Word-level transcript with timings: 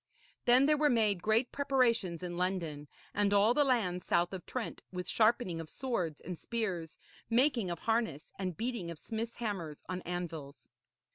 Then 0.45 0.65
there 0.65 0.77
were 0.79 0.89
made 0.89 1.21
great 1.21 1.51
preparations 1.51 2.23
in 2.23 2.35
London 2.35 2.87
and 3.13 3.31
all 3.31 3.53
the 3.53 3.63
lands 3.63 4.03
south 4.03 4.33
of 4.33 4.47
Trent, 4.47 4.81
with 4.91 5.07
sharpening 5.07 5.61
of 5.61 5.69
swords 5.69 6.19
and 6.21 6.39
spears, 6.39 6.97
making 7.29 7.69
of 7.69 7.77
harness 7.77 8.31
and 8.39 8.57
beating 8.57 8.89
of 8.89 8.97
smiths' 8.97 9.35
hammers 9.37 9.83
on 9.87 10.01
anvils. 10.01 10.67